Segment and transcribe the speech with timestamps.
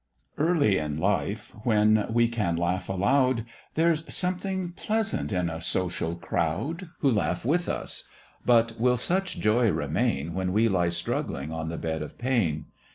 [0.39, 6.89] Early in life, when we can laugh aloud, There's something pleasant in a social crowd,
[7.01, 8.05] Who laugh with us
[8.43, 12.65] but will such joy remain When we lie struggling on the bed of pain?